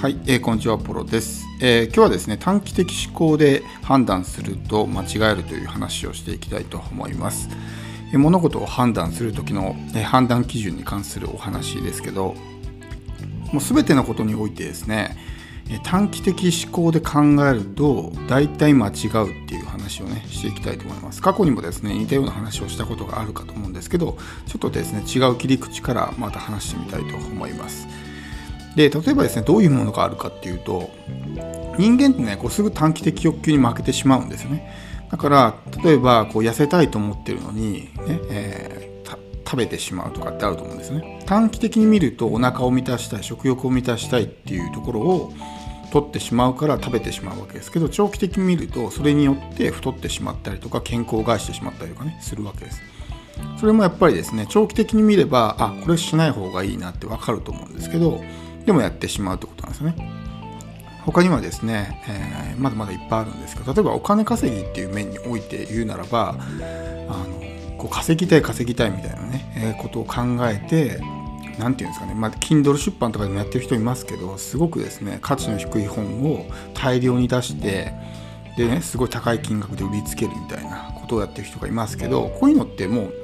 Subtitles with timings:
[0.00, 7.48] はい、えー、こんにちは、ポロです、えー、今日はですね、短期的思考で判断すると間違えるという話をしていきたいと思います。
[8.12, 12.36] えー、物事を判断する時の、え判断基準に関するお話ですけど、
[13.52, 15.16] もう全てのことにおいてですね、
[15.68, 21.20] え短期的思考で考えると大体間違うっていう話をねしていきたいと思います。
[21.20, 27.88] 過去にもですね似たような話をしたことがあるかと思うんですけどちょっとですね違う切り口からまた話してみたいと思います。
[28.78, 30.88] で例えばですねどういうものがあるかっていうと
[31.78, 34.72] 人間ってねこうすぐ短期的欲求に負けてしまうんですよね。
[35.10, 41.24] だから例えばこう痩せたいと思ってるのにね、えー、食べてしまうとかってあると思うんですね。
[41.26, 45.32] 短期的に見るとお腹を満たしたい食欲を満たしたいっていうところを
[45.90, 52.80] 取ってしまうから食べてしまうわけですけど長期的に見るとそれによって太ってしまったりとか健康を害してしまったりとかねするわけです。
[53.58, 58.22] それもやっぱりですね長期的に見ればあこれしない方がいいなってわかると思うんですけど
[58.68, 59.94] でもやってしまうってことなんですね。
[61.00, 66.36] 他にはですね、えー、まだまだいっぱいあるんですけど例えばお金稼ぎっていう面において言うならば
[67.08, 70.16] あのこう稼ぎたい稼ぎたいみたいなね、えー、ことを考
[70.46, 71.00] えて
[71.58, 76.44] 何て言うんですかね、まあ、Kindle 出版とかでもやってる人いますけどすごくですね価値の低い本を
[76.74, 77.94] 大量に出して
[78.58, 83.14] でねすごい高い金額で売りつけるみたいなことをやってる人がいますけどこういうのってもう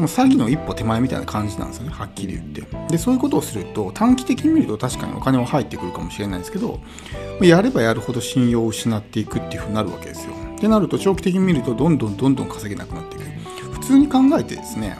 [0.00, 2.62] もう詐欺の一歩手前みたいな感じなんですよねはっきり言って。
[2.88, 6.80] でそういうことをすると短期的に見ると確かにお金は入ってくるかもしれないですけど
[7.40, 10.32] やればやるほど信用を失っていくっていうふうになるわけですよ。
[10.56, 13.24] ってなると長期的に見るとどんどんどんどん稼げなくなっていく。
[13.72, 14.96] 普通に考えてですね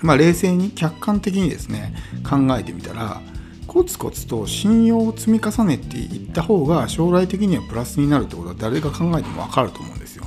[0.00, 1.94] まあ冷静に客観的にですね
[2.28, 3.20] 考えてみたら
[3.66, 10.26] コツコツと信用を積み重ねていった方が将来的にはプラスになるってことは誰が考えても分かると思うんですよ。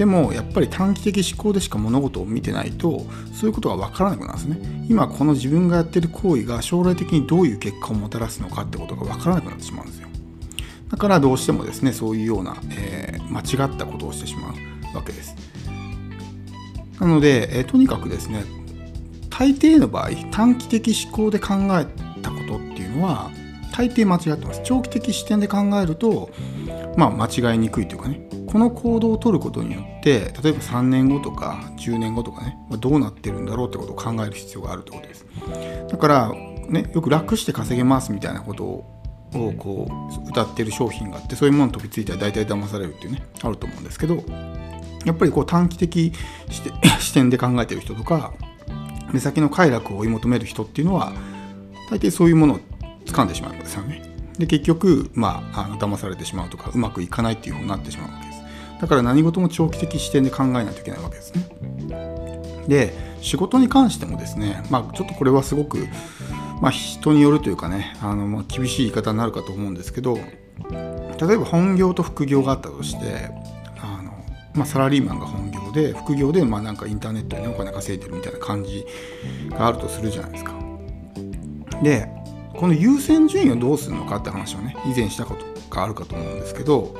[0.00, 4.86] でもやっぱり短期的思考でしか物事を見てないとそういうことが分からなくなるんですね。
[4.88, 10.08] 今この自分がやってる行為が将来的にどういう結果をもたらすのかってことが分からなくなってしまうんですよ。
[10.88, 14.54] だからどうしてもですねそういうような、えー、間違ったことをしてしま
[14.94, 15.36] うわけです。
[16.98, 18.44] なので、えー、とにかくですね
[19.28, 21.84] 大抵の場合短期的思考で考え
[22.22, 23.30] たことっていうのは
[23.70, 24.62] 大抵間違ってます。
[24.64, 26.30] 長期的視点で考えると
[26.96, 35.26] まあ間違いにくいというかねこの行動をとることによって例えば3年後とか10年後とかねどうなってるんだろうってことを考える必要があるってことです
[35.88, 36.32] だから
[36.68, 39.88] ねよく楽して稼げますみたいなことをこ
[40.26, 44.24] う歌ってる商品があってそういうものに飛びついたら大体騙されるっていうねあると思うんですけど
[45.04, 46.12] やっぱりこう短期的
[46.98, 48.32] 視点で考えてる人とか
[49.12, 51.12] 目先の快楽を追い求める人っていうのは
[51.88, 52.60] 大抵そういうものを
[53.06, 54.02] 掴んでしまうんですよね。
[54.38, 58.29] で結局まああの騙されてしまうとかうまくいかないっていうふうになってしまうわけです。
[58.80, 61.48] だから何事も長期的視点で考えないといけないわけですね。
[62.66, 65.86] で仕事に関してもですね、まあ、ちょっとこれはすごく、
[66.62, 73.30] まあ、人によるというかねあの、まあ、厳しい言い方になるかと思うんですけど例えば本業と副業があったとして
[73.78, 74.12] あの、
[74.54, 78.86] まあ、サラリーマンが本業で副業でまあなんかインターネットで、ね、お金稼いでるみたいな感じ
[79.50, 80.54] があるとするじゃないですか。
[81.82, 82.08] で
[82.54, 86.94] この優先順位をどうするのかって話をね以前したことがあるかと思うんですけど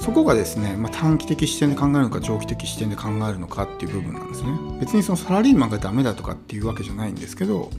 [0.00, 4.50] そこがですね、まあ、短期的視点で考えるのか長期的視点で考えるのかっていう部分なんですね。
[4.80, 7.70] 別にそのサラリーマンがダメだとかっていうわけじゃないんですけど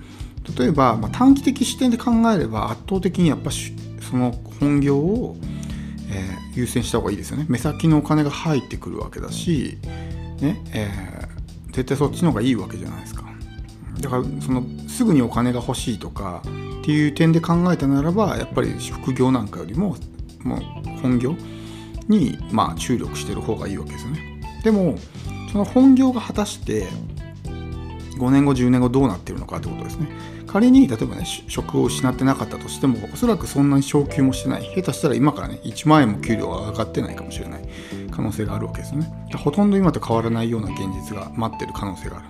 [0.58, 5.36] 例えば、まあ、短期的視点で考えれば圧倒的にやっぱその本業を、
[6.12, 7.46] えー、優先した方がいいですよね。
[7.50, 9.78] 目先のお金が入ってくるわけだし、
[10.42, 13.24] ねえー、絶対そっちの方がいいわけじゃないですか。
[14.00, 16.44] だからそのすぐにお金が欲しいとか
[16.82, 19.96] っていう点で考えたならばやっぱり副業なんかよりも
[20.44, 20.60] もう
[21.02, 21.36] 本業
[22.12, 24.42] にまあ注力してる方がいいわけですよね。
[24.64, 24.96] でも
[25.52, 26.86] その本業が果たして
[28.20, 30.08] 5年後10年後どうなってるのかってことですね。
[30.46, 37.62] 仮に例えばね職を失ってなかったとしてもおそらくそんなに昇給もしてない下手したら今からね1万円も給料が上がってないかもしれない
[38.12, 39.10] 可能性があるわけですね。
[39.38, 42.26] ほとんど今と変わらないような現実が待ってる可能性がある。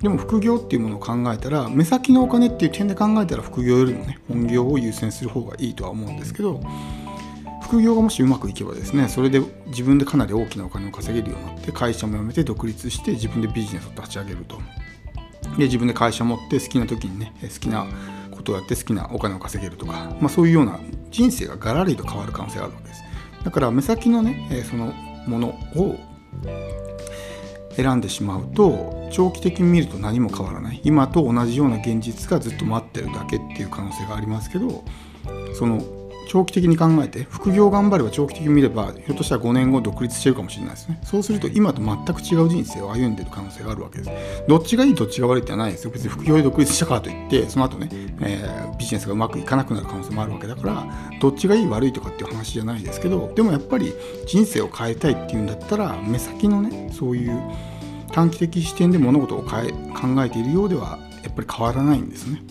[0.00, 6.60] でも副業っていうものを考えたら目先のお金っていう点で考えたら副業よりもね本業を優先する方がいいとは思うんですけど
[7.66, 14.58] 副業がもしうまくいけばですねそれで自分でかなり大きなお金を稼げるようになって会社も辞めて独立して自分でビジネスを立ち上げると。
[15.58, 17.86] で自分で会社持って好きな時にね好きな
[18.30, 20.78] ことをやって好きなお金を稼げるとか、まあ、そういうような
[21.10, 23.02] 人生がガラリと変わる可能性があるわけです。
[23.44, 24.92] だから目先のねその
[25.26, 25.96] ものを
[27.74, 30.80] 選んでしまうと長期的に見ると何も変わらない。
[30.84, 34.84] 今と同じような現実がずっと待ってるだけっていう可能性がありますけど
[35.54, 41.00] その長期的に考えて副業頑張れば長期的に見ればひょっとしたら5年後独立してるかもしれないですね。
[41.04, 44.10] そうすると今と全く違う人生を歩んでる可能性があるわけです。
[44.48, 45.90] どっちがいいどっちが悪いってはないですよ。
[45.90, 47.88] 別に副業で独立したからといってその後ね、
[48.20, 50.86] えー、ビジネスがうまくいかなくなる可能性もあるわけだから
[51.20, 53.92] どっちがいい悪いとかっていう話じゃないですけどでもやっぱり
[54.26, 57.40] 人生を変えたいっていうんだったら目先のねそういう
[58.12, 62.42] 短期的視点で物事を変え考えているようではやっぱり変わらないんですね。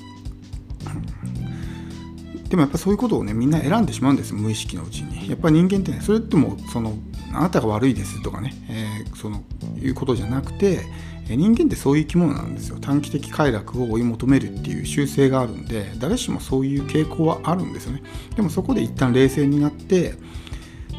[2.50, 5.30] でもやっぱそういうことをねみんな選んでしまうんです無意識のうちに。
[5.30, 6.94] やっぱり人間ってねそれってもその
[7.34, 9.44] あなたが悪いですとかね、えー、その
[9.82, 10.82] いうことじゃなくて
[11.28, 12.78] 人間ってそういう生き物なんですよ。
[12.80, 18.04] 短期的快楽を追い求めるっていう習性があるんで誰しもそういう傾向はあるんですよね。
[18.36, 20.14] でもそこで一旦冷静になって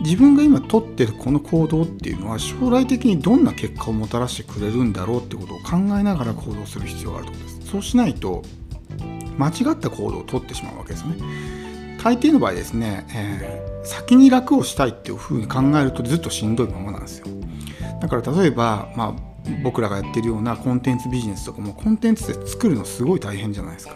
[0.00, 7.70] 自分が今取ってるこの行動っていうのは将来的にどんな結果をもたらしてくれるんだろうってことを考えながら行動する必要があるということです。
[7.70, 8.42] そうしないと
[9.38, 11.16] 間違った行動をとってしまうわけですね。
[12.02, 17.26] 大抵の場合ですね、えー、先に楽をしたいっていうふうに考えるとずっとしんどいままなんですよ。
[18.00, 23.94] だから例えば、まあ、僕らがやってるようなコンテンツビジネスとかもコンテンツで作るのすごい大変じゃないですか。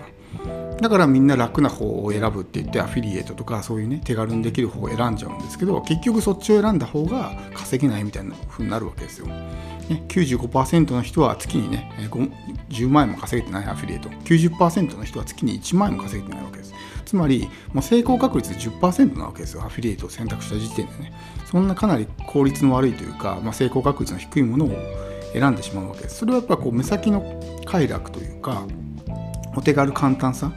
[0.81, 9.27] だからみんな楽な方を選ぶって言ってアフィリエイトとかそういうね手軽にできる方を選んじゃうんですけど結局そっちを選んだ方が稼げないみたいな風になるわけですよ。
[9.27, 11.93] ね、95%の人は月にね
[12.71, 14.09] 10万円も稼げてないアフィリエイト。
[14.09, 16.75] 90%の人は月に1万円も稼げてないわけです。
[17.05, 21.13] つまりもう成功確率10%なわけですよアフィリエイトを選択した時点でね。
[21.45, 24.71] そんなかなり効率の悪いというか、まあ、成功確率の低いものを
[25.33, 26.19] 選んでしまうわけです。
[26.19, 28.65] それはやっぱこう目先の快楽というか
[29.57, 30.53] お手軽簡単さ。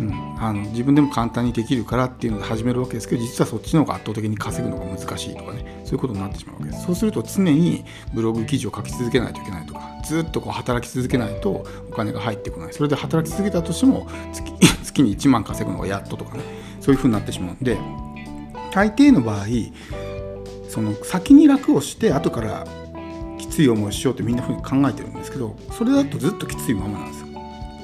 [0.00, 5.82] うん、あの自分でも簡単にできるからっていうので始めるわけですけど実はそっちの方が圧倒的に稼ぐのが難しいとかね。
[5.84, 6.86] そういうことになってしまうわけです。
[6.86, 7.84] そうすると常に
[8.14, 12.72] ブログ記事を書き続けないといけないとかずっとこう働き続けないとお金が入ってこない。
[12.72, 14.52] それで働き続けたとしても月
[14.82, 16.62] 月に1万稼ぐのがやっととかね。
[16.82, 17.78] そういうふうになってしまうんで
[18.72, 19.46] 大抵の場合
[20.68, 22.66] その先に楽をして後から
[23.38, 27.21] きつい思いしようってみんなふうに考えてるんですけどそれだとずっときついままなんです。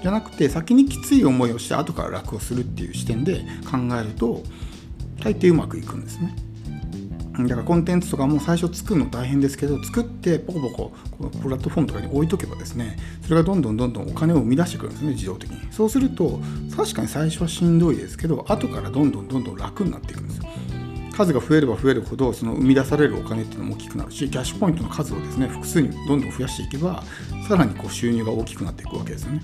[0.02, 4.42] じゃなくて先にきつい思いをして後から楽をするっていう視点で考えると
[5.22, 6.34] 大抵うまくいくんですね。
[7.46, 16.40] だからコンテンツとかも最初作るの大変ですけど作ってポコポコこのプラットフォームとかに置いとけばですねそれがどんどんどんどんお金を生み出してくるんですね自動的にそうすると
[16.76, 20.47] 確かに最初はしんどいですけど後からどんどんどんどん楽になっていくんですよ
[21.18, 27.02] 数が増えれば増えるほどその生み出されるお金っていうのも大きくなるしキャッシュポイントの数をですね複数にどんどん増やしていけば
[27.48, 29.42] さらにこう収入が大きくなっていくわけですよね。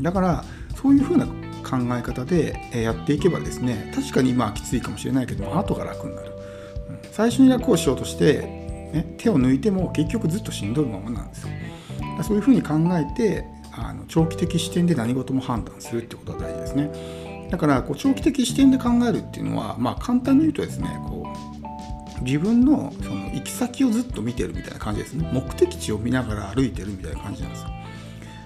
[0.00, 0.44] だから
[0.80, 6.32] そういうふうな考え方でやっていけばですね確かに今はきついかもしれないけども後が楽になる、
[6.90, 11.48] うん、最初に楽をしようとして、ね、手を抜いても結局ずっとしんどいままなんですよ。
[12.22, 21.32] そういうふうに考えてあの長期的視点で何事も判断するってことが大事ですねだからこう長期的視点で考えるっていうのは、まあ、簡単に言うとですねこ
[22.20, 25.28] う自分のその行き先をずっと見てるみたいな感じですね。
[25.32, 27.68] 目的地を見ながら歩いてるみたいな感じなんですよ。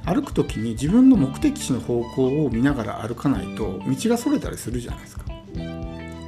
[0.05, 5.25] 歩く時に自分の目的地の方向を見ながら歩かないと道がそれたりするじゃないですか。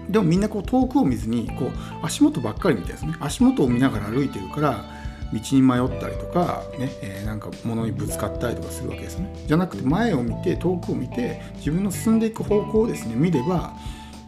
[0.09, 1.71] でもみんなこう遠くを見ずにこう
[2.03, 3.15] 足元ばっかり見てですね。
[3.21, 4.85] 足元を見ながら歩いてるから
[5.32, 9.32] 道に迷ったりとか、ねえー、なんか物にぶつかったりとかするわけですね。
[9.46, 13.75] じゃなくて前を見て遠くを見て自分の進んでいく方向をですね見れば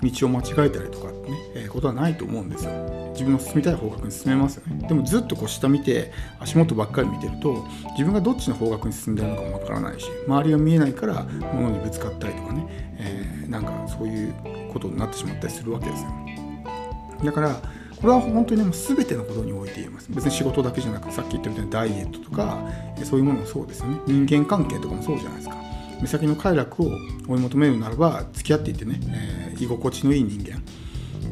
[0.02, 2.72] 道を間違えたりとかってね、えー、ことはないと思うんですよ。
[3.12, 4.88] 自分の進みたい方角に進めますよね。
[4.88, 6.10] でもずっとこう下見て
[6.40, 11.22] 足元ばっかり見てると自分がどっちの方角に進んでるのかもわからないし周りが見えないから
[11.55, 12.67] 物にぶつかったりとかね、
[12.98, 14.34] えー、なんかそういう
[14.72, 16.10] ことになってしまったりするわけですよ。
[17.24, 17.60] だから
[17.96, 20.08] これは本当にもう全てのことにおいて言えます。
[20.10, 22.69] 別に仕事だけじゃなくさっき言ったみたいなダイエットとか
[23.05, 23.98] そういうものもそうですよね。
[24.06, 25.56] 人間関係とかもそうじゃないですか。
[26.01, 26.91] 目先の快楽を
[27.29, 30.63] 追い求めるならば付き合っていてね、えー、居心地のいい人間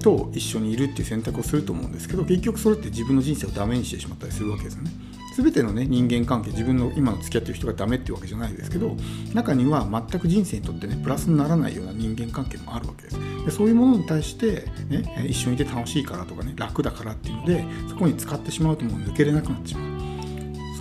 [0.00, 4.90] と一緒にいるっていう選択をすると思うんですけど結局それって自分の人生をダメにしてしまったりするわけですよね。
[5.32, 8.96] 全てのね人間関係自分の今の付き合ってる人がダメっていうわけじゃないですけど
[9.34, 13.18] 中には全く人生にとってねプラスにならないような人間関係もあるわけです。
[13.44, 19.91] でそういうものに対して、ね、一緒にいて楽しいからとかね楽だからっていうのでそこに使ってしまうともう抜けれなくなってしまう。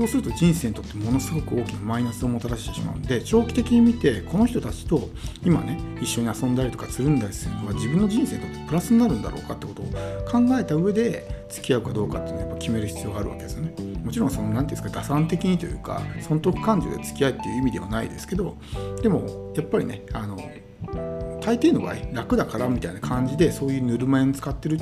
[0.02, 5.10] そうすると人生にとってものすごく大きなマイナスをもたらしてしまうんで長期的に見てこの人たちと
[5.46, 9.86] 今ね一緒に遊んだりとかつるんだりするのは自分の人生にとってプラスになるんだろうかってことを
[10.26, 13.74] 考えた上で付き合うかどうかっていうのはやっぱ決める必要があるわけですよね。
[14.04, 18.58] もちろんその何て言うんですか打算的にというか損得感情で付き合いっていう意味ではないですけど
[19.04, 20.36] でもやっぱりねあの
[21.42, 24.80] 大抵の場合楽だからみたいな感じでそういうぬるま湯に使ってる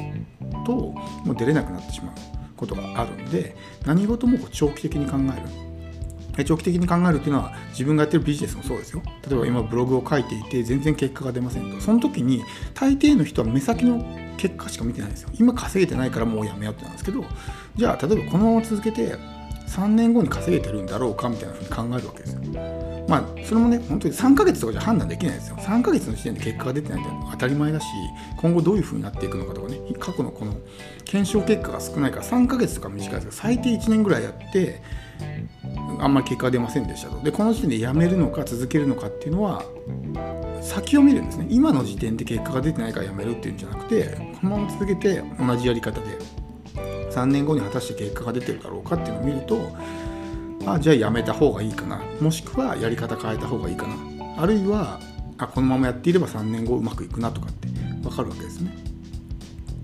[0.65, 2.38] ともう出れなくなってしまう。
[2.59, 6.45] ことがあるんで何事も長期的に考える。
[6.45, 9.01] 長期的に考えるっていうのは自分がやってるビジネスもそうですよ。
[9.27, 11.81] 例えば今ブログを書いていて全然結果が出ませんと。
[11.81, 14.05] その時に大抵の人は目先の
[14.37, 15.29] 結果しか見てないんですよ。
[15.37, 17.25] 今稼げてないからもうやめようってなんですけど
[17.75, 19.17] じゃあ例えばこのまま続けて
[19.67, 22.78] 3年後に稼げてるんだろうかみたいなふうに考えるわけですよ。
[23.09, 25.55] まあそれもね本当に3ヶ月とかじゃ判断できないですよ。
[25.57, 27.85] 3ヶ月の時点で結果が出てないって当たり前だし
[28.37, 30.53] 今後どういうふうになっていくのかとかね過去のこの
[31.05, 34.81] 検証結果が少ないから3ヶ月とか短いですけど最低1年ぐらいやって
[35.99, 37.19] あんまり結果が出ませんでしたと。
[37.23, 39.63] でこの時点でやめるのか続けるのかっていうのは
[40.61, 41.47] 先を見るんですね。
[41.49, 46.05] 今の時点で結果が出てないからやめるっていうんじゃなくてこのまま続けて同じやり方で
[47.11, 49.75] 3年後に果たして結果が出てるだろうかっていうのを見ると
[50.65, 52.01] あじゃあやめた方がいいかな。
[52.19, 53.95] もしくはやり方変えた方がいいかな。
[54.37, 54.99] あるいは
[55.37, 57.67] あこのままやっていれば3年後うまくいくなとかって
[58.01, 58.75] 分かるわけですね。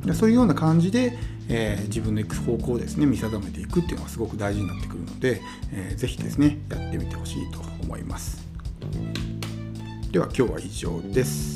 [0.06, 1.18] でそういうような感じで、
[1.50, 5.42] えー、自分の行く方向をですね見定めていくっていうのがすごく大事になってくるので、
[5.72, 8.46] えー、ぜひですねやってみてほしいと思います。
[10.12, 11.55] では今日は以上です。